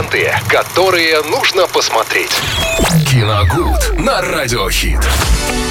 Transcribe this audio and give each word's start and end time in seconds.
Ленты, 0.00 0.32
которые 0.48 1.20
нужно 1.24 1.66
посмотреть. 1.66 2.30
Киногуд 3.10 3.98
на 3.98 4.22
Радиохит. 4.22 5.00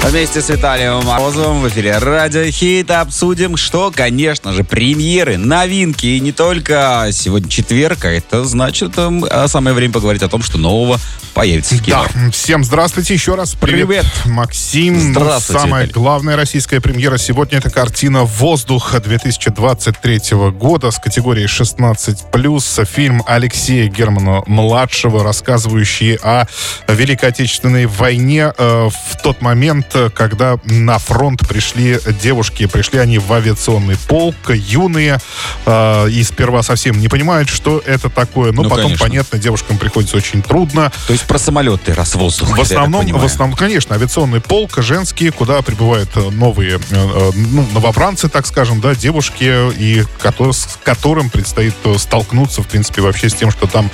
Вместе 0.04 0.40
с 0.40 0.48
Виталием 0.48 1.04
Морозовым 1.04 1.62
в 1.62 1.68
эфире 1.68 1.98
Радио 1.98 2.44
Хит 2.50 2.90
обсудим, 2.90 3.56
что, 3.56 3.92
конечно 3.94 4.52
же, 4.52 4.64
премьеры, 4.64 5.36
новинки. 5.36 6.06
И 6.06 6.20
не 6.20 6.32
только 6.32 7.08
сегодня 7.12 7.50
четверг, 7.50 8.04
а 8.04 8.10
это 8.10 8.44
значит 8.44 8.96
эм, 8.98 9.24
а 9.28 9.46
самое 9.46 9.74
время 9.74 9.92
поговорить 9.92 10.22
о 10.22 10.28
том, 10.28 10.42
что 10.42 10.58
нового 10.58 10.98
появится 11.34 11.74
в 11.74 11.82
кино. 11.82 12.06
Да, 12.14 12.30
всем 12.30 12.64
здравствуйте 12.64 13.14
еще 13.14 13.34
раз. 13.34 13.54
Привет, 13.54 13.86
Привет. 13.88 14.06
Максим. 14.26 14.94
Ну, 14.94 15.20
Здравствуйте, 15.20 15.60
Самая 15.60 15.84
Виталий. 15.84 16.02
главная 16.02 16.36
российская 16.36 16.80
премьера 16.80 17.18
сегодня 17.18 17.58
это 17.58 17.70
картина 17.70 18.24
«Воздух» 18.24 18.98
2023 18.98 20.50
года 20.52 20.90
с 20.90 20.98
категорией 20.98 21.46
16+. 21.46 22.86
Фильм 22.86 23.22
Алексея 23.26 23.88
Германа-младшего, 24.24 25.22
рассказывающий 25.24 26.14
о 26.16 26.46
Великой 26.88 27.30
Отечественной 27.30 27.86
войне 27.86 28.52
э, 28.56 28.88
в 28.88 29.22
тот 29.22 29.40
момент, 29.42 29.94
когда 30.14 30.58
на 30.64 30.98
фронт 30.98 31.46
пришли 31.48 31.98
девушки. 32.22 32.66
Пришли 32.66 32.98
они 32.98 33.18
в 33.18 33.32
авиационный 33.32 33.96
полк, 34.08 34.50
юные, 34.50 35.18
э, 35.66 36.08
и 36.10 36.22
сперва 36.22 36.62
совсем 36.62 37.00
не 37.00 37.08
понимают, 37.08 37.48
что 37.48 37.82
это 37.84 38.08
такое. 38.10 38.52
Но 38.52 38.62
Ну, 38.62 38.68
потом, 38.68 38.84
конечно. 38.84 39.06
понятно, 39.06 39.38
девушкам 39.38 39.78
приходится 39.78 40.16
очень 40.16 40.42
трудно. 40.42 40.92
То 41.06 41.12
есть 41.12 41.24
про 41.24 41.38
самолеты, 41.38 41.94
раз 41.94 42.14
воздух. 42.14 42.56
В 42.56 42.60
основном, 42.60 43.06
в 43.06 43.24
основном, 43.24 43.56
конечно, 43.56 43.94
авиационный 43.94 44.40
полк 44.40 44.78
женский, 44.82 45.30
куда 45.30 45.62
прибывают 45.62 46.10
э, 46.16 46.30
новые, 46.30 46.78
ну, 46.90 47.66
новобранцы, 47.72 48.28
так 48.28 48.46
скажем, 48.46 48.80
да, 48.80 48.94
девушки, 48.94 49.44
и 49.78 50.04
кото- 50.22 50.52
с 50.52 50.78
которым 50.84 51.30
предстоит 51.30 51.74
столкнуться, 51.98 52.62
в 52.62 52.66
принципе, 52.66 53.02
вообще 53.02 53.28
с 53.28 53.34
тем, 53.34 53.50
что 53.50 53.66
там 53.66 53.90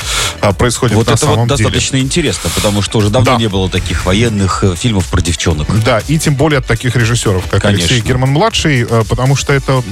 происходит 0.59 0.97
Вот 0.97 1.07
на 1.07 1.13
это 1.13 1.21
самом 1.21 1.49
вот 1.49 1.57
деле. 1.57 1.65
достаточно 1.71 1.97
интересно, 1.99 2.51
потому 2.55 2.83
что 2.83 2.99
уже 2.99 3.11
давно 3.11 3.33
Да. 3.33 3.37
не 3.37 3.49
было 3.49 3.69
таких 3.69 4.05
военных 4.05 4.63
э, 4.65 4.75
фильмов 4.77 5.07
про 5.09 5.21
девчонок. 5.21 5.67
Да, 5.85 6.01
и 6.09 6.19
тем 6.19 6.35
более 6.35 6.59
от 6.59 6.67
таких 6.67 6.97
режиссеров, 6.97 7.45
как 7.51 7.63
Конечно. 7.63 7.87
Алексей 7.87 8.01
Герман-младший, 8.07 8.87
э, 8.89 9.05
потому 9.09 9.37
что 9.37 9.53
это, 9.53 9.83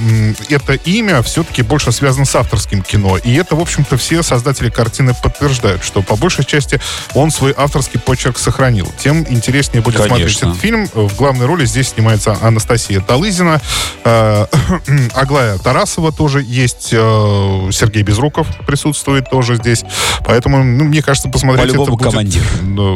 это 0.49 0.73
имя 0.73 1.21
все-таки 1.23 1.61
больше 1.61 1.91
связано 1.91 2.25
с 2.25 2.35
авторским 2.35 2.81
кино. 2.81 3.17
И 3.17 3.33
это, 3.35 3.55
в 3.55 3.59
общем-то, 3.61 3.97
все 3.97 4.23
создатели 4.23 4.69
картины 4.69 5.13
подтверждают, 5.21 5.83
что 5.83 6.01
по 6.01 6.15
большей 6.15 6.45
части 6.45 6.79
он 7.13 7.31
свой 7.31 7.53
авторский 7.55 7.99
почерк 7.99 8.37
сохранил. 8.37 8.91
Тем 8.99 9.25
интереснее 9.29 9.81
будет 9.81 9.97
смотреть 9.97 10.39
Конечно. 10.39 10.47
этот 10.49 10.61
фильм. 10.61 10.89
В 10.93 11.15
главной 11.15 11.45
роли 11.45 11.65
здесь 11.65 11.89
снимается 11.89 12.37
Анастасия 12.41 13.01
Талызина, 13.01 13.61
э, 14.03 14.45
Аглая 15.13 15.57
Тарасова 15.57 16.11
тоже 16.11 16.41
есть, 16.41 16.89
Сергей 16.89 18.03
Безруков 18.03 18.47
присутствует 18.65 19.29
тоже 19.29 19.55
здесь. 19.55 19.83
Поэтому, 20.25 20.63
ну, 20.63 20.85
мне 20.85 21.01
кажется, 21.01 21.29
посмотреть 21.29 21.65
это 21.69 21.77
По-любому 21.77 21.97
будет... 21.97 22.09
командир. 22.09 22.43
Ну, 22.65 22.95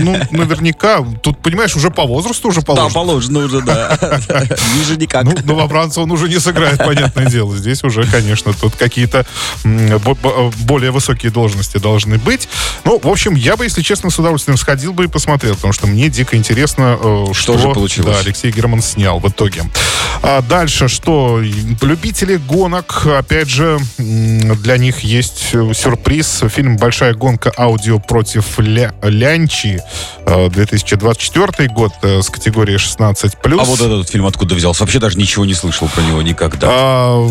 ну, 0.00 0.16
наверняка. 0.30 1.04
Тут, 1.22 1.38
понимаешь, 1.38 1.74
уже 1.74 1.90
по 1.90 2.04
возрасту 2.06 2.48
уже 2.48 2.60
Да, 2.60 2.66
положено. 2.66 2.94
положено 2.94 3.38
уже, 3.40 3.60
да. 3.62 3.98
Ниже 4.78 4.96
никак. 4.96 5.24
Ну, 5.24 5.34
новобранца 5.44 6.00
он 6.00 6.10
уже 6.10 6.28
не 6.28 6.38
сыграет, 6.38 6.78
понятное 6.78 7.26
дело. 7.26 7.56
Здесь 7.56 7.82
уже, 7.84 8.04
конечно, 8.04 8.52
тут 8.52 8.76
какие-то 8.76 9.26
более 9.64 10.90
высокие 10.90 11.32
должности 11.32 11.78
должны 11.78 12.18
быть. 12.18 12.48
Ну, 12.84 12.98
в 13.02 13.08
общем, 13.08 13.34
я 13.34 13.56
бы, 13.56 13.64
если 13.64 13.82
честно, 13.82 14.10
с 14.10 14.18
удовольствием 14.18 14.56
сходил 14.56 14.92
бы 14.92 15.04
и 15.04 15.08
посмотрел, 15.08 15.54
потому 15.54 15.72
что 15.72 15.86
мне 15.86 16.08
дико 16.08 16.36
интересно, 16.36 16.98
э, 17.00 17.24
что, 17.32 17.58
же 17.58 17.70
получилось? 17.70 18.16
да, 18.16 18.20
Алексей 18.20 18.50
Герман 18.52 18.82
снял 18.82 19.18
в 19.18 19.28
итоге. 19.28 19.64
А 20.22 20.42
дальше 20.42 20.88
что? 20.88 21.40
Любители 21.82 22.36
гонок, 22.36 23.06
опять 23.06 23.48
же, 23.48 23.78
для 23.98 24.78
них 24.78 25.00
есть 25.00 25.50
э, 25.52 25.72
Фильм 26.48 26.76
«Большая 26.76 27.14
гонка 27.14 27.52
аудио 27.56 27.98
против 27.98 28.58
ля- 28.60 28.94
Лянчи» 29.02 29.80
э, 30.26 30.48
2024 30.50 31.68
год 31.70 31.92
э, 32.02 32.22
с 32.22 32.28
категории 32.30 32.76
16+. 32.76 33.32
А 33.44 33.64
вот 33.64 33.80
этот 33.80 34.08
фильм 34.08 34.26
откуда 34.26 34.54
взялся? 34.54 34.82
Вообще 34.82 34.98
даже 35.00 35.18
ничего 35.18 35.44
не 35.44 35.54
слышал 35.54 35.88
про 35.88 36.02
него 36.02 36.22
никогда. 36.22 36.68
А, 36.70 37.28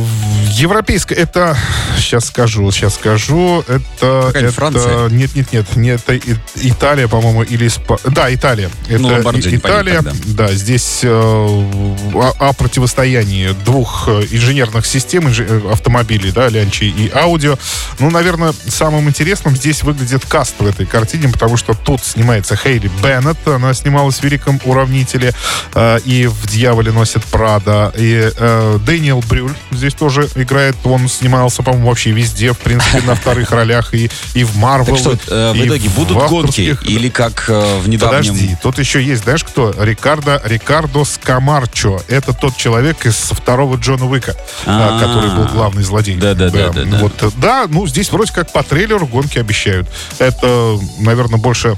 европейская, 0.52 1.16
это, 1.16 1.56
сейчас 1.98 2.26
скажу, 2.26 2.70
сейчас 2.72 2.96
скажу, 2.96 3.64
это... 3.68 4.32
Это 4.34 4.52
Франция? 4.52 5.10
Нет, 5.10 5.36
нет, 5.36 5.54
нет, 5.54 5.76
не 5.76 5.90
это 5.90 6.18
Италия, 6.56 7.08
по-моему, 7.08 7.44
или... 7.44 7.68
Испа- 7.68 8.00
Да, 8.12 8.34
Италия. 8.34 8.70
Это 8.90 9.00
Ну, 9.02 9.08
Ламборджини, 9.10 9.56
И- 9.56 9.58
Италия, 9.58 9.98
понятно, 10.02 10.20
да, 10.34 10.52
здесь 10.54 11.02
э, 11.04 11.10
о, 11.10 12.34
о 12.40 12.54
противостоянии 12.54 13.50
двух 13.66 14.08
э, 14.08 14.24
инженерных 14.32 14.86
систем 14.86 15.28
э, 15.28 15.72
автомобилей, 15.72 16.32
да, 16.32 16.50
Лянчи 16.50 16.86
и 16.86 17.12
Аудио. 17.14 17.58
Ну, 18.00 18.10
наверное, 18.10 18.54
самым 18.68 18.97
интересным 19.06 19.56
здесь 19.56 19.84
выглядит 19.84 20.26
каст 20.26 20.56
в 20.60 20.66
этой 20.66 20.86
картине, 20.86 21.30
потому 21.30 21.58
что 21.58 21.74
тут 21.74 22.04
снимается 22.04 22.56
Хейли 22.56 22.90
Беннет, 23.04 23.38
она 23.48 23.74
снималась 23.74 24.18
в 24.20 24.24
«Великом 24.24 24.60
уравнителе» 24.66 25.34
э, 25.74 26.00
и 26.06 26.28
в 26.28 26.48
«Дьяволе 26.48 26.92
носит 26.92 27.24
Прада», 27.26 27.92
и 27.98 28.32
э, 28.36 28.80
Дэниел 28.86 29.24
Брюль 29.28 29.54
здесь 29.72 29.94
тоже 29.94 30.28
играет, 30.36 30.76
он 30.84 31.08
снимался, 31.10 31.64
по-моему, 31.64 31.90
вообще 31.90 32.12
везде, 32.12 32.54
в 32.54 32.58
принципе, 32.58 33.02
на 33.02 33.16
вторых 33.16 33.52
ролях, 33.52 33.94
и, 33.94 34.10
и 34.34 34.44
в 34.44 34.56
Марвел. 34.58 34.96
Так 34.96 35.00
что, 35.00 35.18
э, 35.28 35.54
в 35.54 35.66
итоге 35.66 35.90
будут 35.90 36.18
гонки? 36.30 36.62
авторских- 36.72 36.86
Или 36.86 37.10
как 37.10 37.46
э, 37.50 37.80
в 37.82 37.90
недавнем... 37.90 38.18
Подожди, 38.34 38.58
тут 38.62 38.80
еще 38.80 39.04
есть, 39.04 39.24
знаешь 39.24 39.44
кто? 39.44 39.74
Рикардо, 39.78 40.42
Рикардо 40.46 41.04
Скамарчо. 41.04 42.02
Это 42.08 42.34
тот 42.34 42.56
человек 42.58 43.06
из 43.06 43.16
второго 43.16 43.76
Джона 43.78 44.06
Уика, 44.06 44.36
а, 44.66 44.98
А. 44.98 45.00
который 45.00 45.30
был 45.30 45.46
главный 45.46 45.84
злодей. 45.84 46.16
Да-да-да-да-да. 46.16 46.98
Вот, 47.00 47.14
э, 47.22 47.30
да, 47.38 47.66
ну 47.70 47.86
здесь 47.88 48.12
вроде 48.12 48.32
как 48.34 48.52
по 48.52 48.64
трейлеру 48.64 48.87
гонки 48.88 49.38
обещают. 49.38 49.88
Это, 50.20 50.78
наверное, 51.00 51.40
больше 51.40 51.78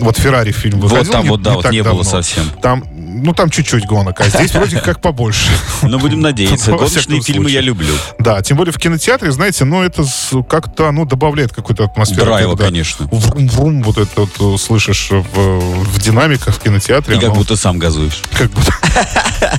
вот 0.00 0.18
Феррари 0.18 0.52
фильм 0.52 0.80
Вот 0.80 0.90
выходил 0.90 1.12
там 1.12 1.24
не- 1.24 1.30
вот, 1.30 1.42
да, 1.42 1.50
не 1.50 1.56
вот 1.56 1.62
так 1.62 1.72
не 1.72 1.82
было 1.82 2.04
давно. 2.04 2.10
совсем. 2.10 2.44
Там, 2.62 2.84
ну 2.94 3.32
там 3.32 3.50
чуть-чуть 3.50 3.86
гонок, 3.86 4.20
а 4.20 4.28
здесь 4.28 4.52
вроде 4.52 4.78
как 4.78 5.00
побольше. 5.00 5.50
Ну, 5.82 5.98
будем 5.98 6.20
надеяться. 6.20 6.70
Гоночные 6.76 7.22
фильмы 7.22 7.50
я 7.50 7.60
люблю. 7.60 7.94
Да, 8.18 8.42
тем 8.42 8.56
более 8.56 8.72
в 8.72 8.78
кинотеатре, 8.78 9.30
знаете, 9.30 9.64
ну 9.64 9.82
это 9.82 10.04
как-то, 10.48 10.90
ну 10.90 11.04
добавляет 11.04 11.52
какую-то 11.52 11.84
атмосферу. 11.84 12.26
Драйва, 12.26 12.56
конечно. 12.56 13.06
Врум-врум, 13.10 13.82
вот 13.82 13.98
это 13.98 14.22
вот 14.22 14.54
э, 14.54 14.58
слышишь 14.58 15.10
в, 15.10 15.24
в 15.34 16.00
динамиках 16.00 16.54
в 16.54 16.58
кинотеатре. 16.60 17.16
И 17.16 17.18
как 17.18 17.30
оно 17.30 17.34
будто 17.36 17.56
сам 17.56 17.78
газуешь. 17.78 18.22
как 18.32 18.50
будто 18.50 18.72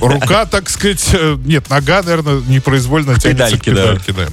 рука, 0.00 0.46
так 0.46 0.68
сказать, 0.70 1.08
э, 1.12 1.36
нет, 1.44 1.68
нога, 1.70 2.02
наверное, 2.02 2.40
непроизвольно 2.46 3.18
тянется 3.18 3.58
к 3.58 3.62
педальке, 3.62 4.12
да. 4.12 4.26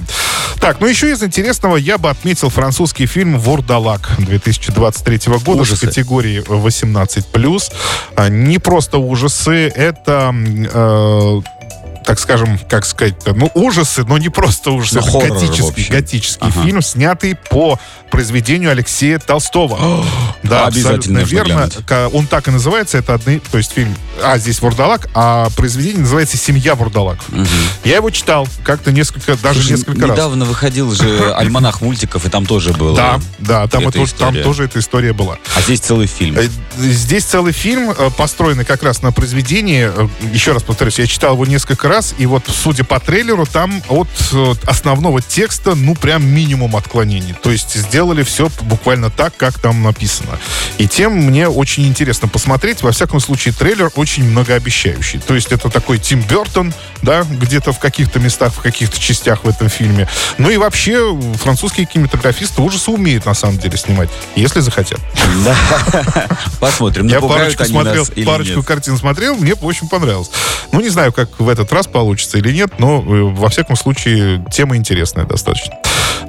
Так, 0.66 0.80
ну 0.80 0.88
еще 0.88 1.12
из 1.12 1.22
интересного 1.22 1.76
я 1.76 1.96
бы 1.96 2.10
отметил 2.10 2.50
французский 2.50 3.06
фильм 3.06 3.38
«Вурдалак» 3.38 4.10
2023 4.18 5.32
года 5.44 5.62
Ужасы. 5.62 5.76
с 5.76 5.80
категории 5.88 6.42
18+. 6.42 7.72
А, 8.16 8.28
Не 8.28 8.58
просто 8.58 8.98
ужасы, 8.98 9.68
это... 9.68 10.34
э, 10.34 11.40
так 12.06 12.20
скажем, 12.20 12.58
как 12.70 12.86
сказать-то, 12.86 13.34
ну, 13.34 13.50
ужасы, 13.54 14.04
но 14.04 14.16
не 14.16 14.28
просто 14.28 14.70
ужасы, 14.70 15.00
Ну, 15.00 15.20
это 15.20 15.34
в 15.34 15.40
готический, 15.40 15.84
готический 15.90 16.46
Ага. 16.48 16.62
фильм, 16.62 16.80
снятый 16.80 17.34
по 17.50 17.78
произведению 18.10 18.70
Алексея 18.70 19.18
Толстого. 19.18 20.04
да, 20.44 20.66
Обязательно 20.66 21.18
верно. 21.18 21.68
глянуть. 21.88 22.14
Он 22.14 22.26
так 22.28 22.46
и 22.46 22.52
называется, 22.52 22.98
это 22.98 23.14
одни, 23.14 23.40
то 23.50 23.58
есть 23.58 23.72
фильм, 23.72 23.94
а, 24.22 24.38
здесь 24.38 24.60
Вурдалак, 24.60 25.08
а 25.14 25.48
произведение 25.56 26.02
называется 26.02 26.36
«Семья 26.36 26.76
Вурдалак». 26.76 27.18
Я 27.84 27.96
его 27.96 28.10
читал 28.10 28.46
как-то 28.64 28.92
несколько, 28.92 29.36
даже 29.36 29.60
Слушай, 29.60 29.72
несколько 29.78 30.02
раз. 30.06 30.10
недавно 30.12 30.44
выходил 30.44 30.92
же 30.92 31.32
альманах 31.36 31.80
мультиков, 31.80 32.24
и 32.24 32.28
там 32.28 32.46
тоже 32.46 32.72
было. 32.72 32.96
Да, 32.96 33.20
да, 33.40 33.66
там, 33.66 33.88
это, 33.88 34.06
там 34.16 34.34
тоже 34.42 34.64
эта 34.64 34.78
история 34.78 35.12
была. 35.12 35.38
А 35.56 35.60
здесь 35.60 35.80
целый 35.80 36.06
фильм. 36.06 36.36
Э, 36.38 36.48
Здесь 36.78 37.24
целый 37.24 37.52
фильм, 37.52 37.90
э, 37.90 38.10
построенный 38.16 38.64
как 38.66 38.82
раз 38.82 39.00
на 39.02 39.10
произведении. 39.10 39.90
Э, 39.92 40.08
Еще 40.32 40.52
раз 40.52 40.62
повторюсь, 40.62 40.98
я 40.98 41.06
читал 41.06 41.32
его 41.32 41.46
несколько 41.46 41.88
раз, 41.88 41.95
и 42.18 42.26
вот, 42.26 42.44
судя 42.48 42.84
по 42.84 43.00
трейлеру, 43.00 43.46
там 43.46 43.82
от 43.88 44.08
основного 44.66 45.22
текста, 45.22 45.74
ну, 45.74 45.94
прям 45.94 46.26
минимум 46.26 46.76
отклонений. 46.76 47.34
То 47.42 47.50
есть 47.50 47.74
сделали 47.74 48.22
все 48.22 48.50
буквально 48.62 49.10
так, 49.10 49.36
как 49.36 49.58
там 49.58 49.82
написано. 49.82 50.38
И 50.78 50.86
тем 50.86 51.12
мне 51.12 51.48
очень 51.48 51.86
интересно 51.86 52.28
посмотреть. 52.28 52.82
Во 52.82 52.92
всяком 52.92 53.20
случае, 53.20 53.54
трейлер 53.54 53.90
очень 53.96 54.24
многообещающий. 54.24 55.20
То 55.20 55.34
есть 55.34 55.52
это 55.52 55.70
такой 55.70 55.98
Тим 55.98 56.20
Бертон, 56.22 56.72
да, 57.02 57.22
где-то 57.22 57.72
в 57.72 57.78
каких-то 57.78 58.18
местах, 58.18 58.52
в 58.52 58.60
каких-то 58.60 59.00
частях 59.00 59.44
в 59.44 59.48
этом 59.48 59.68
фильме. 59.68 60.08
Ну 60.38 60.50
и 60.50 60.56
вообще, 60.56 61.18
французские 61.36 61.86
кинематографисты 61.86 62.60
ужасы 62.62 62.90
умеют, 62.90 63.26
на 63.26 63.34
самом 63.34 63.58
деле, 63.58 63.76
снимать, 63.76 64.10
если 64.34 64.60
захотят. 64.60 65.00
Да. 65.44 65.56
Посмотрим, 66.60 67.06
Я 67.06 67.20
парочку 67.20 67.64
смотрел, 67.64 68.06
парочку 68.24 68.62
картин 68.62 68.96
смотрел, 68.96 69.34
мне 69.36 69.54
очень 69.54 69.88
понравилось. 69.88 70.30
Ну, 70.72 70.80
не 70.80 70.88
знаю, 70.88 71.12
как 71.12 71.38
в 71.38 71.48
этот 71.48 71.72
раз 71.72 71.85
получится 71.88 72.38
или 72.38 72.52
нет, 72.52 72.78
но 72.78 72.98
э, 73.00 73.22
во 73.22 73.48
всяком 73.48 73.76
случае 73.76 74.44
тема 74.50 74.76
интересная 74.76 75.24
достаточно. 75.24 75.74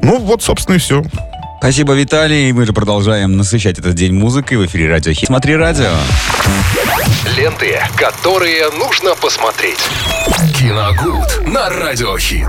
Ну, 0.01 0.19
вот, 0.19 0.43
собственно, 0.43 0.75
и 0.75 0.79
все. 0.79 1.03
Спасибо, 1.59 1.93
Виталий. 1.93 2.51
Мы 2.51 2.65
же 2.65 2.73
продолжаем 2.73 3.35
насыщать 3.35 3.79
этот 3.79 3.95
день 3.95 4.13
музыкой 4.13 4.57
в 4.57 4.65
эфире 4.67 4.89
Радио 4.89 5.11
Хит. 5.13 5.27
Смотри 5.27 5.55
радио. 5.55 5.91
Ленты, 7.35 7.79
которые 7.95 8.69
нужно 8.71 9.15
посмотреть. 9.15 9.79
Киногуд 10.57 11.47
на 11.47 11.69
Радиохит. 11.69 12.47